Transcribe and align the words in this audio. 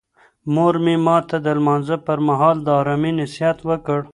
مور 0.53 0.75
مې 0.83 0.95
ماته 1.05 1.37
د 1.45 1.47
لمانځه 1.57 1.97
پر 2.05 2.17
مهال 2.27 2.57
د 2.63 2.67
آرامۍ 2.81 3.11
نصیحت 3.21 3.57
وکړ. 3.69 3.99